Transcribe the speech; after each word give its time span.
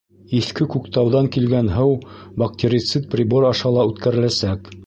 Иҫке 0.35 0.65
Күктауҙан 0.75 1.29
килгән 1.35 1.69
һыу 1.75 1.93
бактерицид 2.45 3.09
прибор 3.15 3.49
аша 3.55 3.77
ла 3.77 3.89
үткәреләсәк. 3.93 4.77